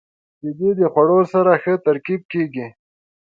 [0.39, 2.67] •شیدې د خوړو سره ښه ترکیب کیږي.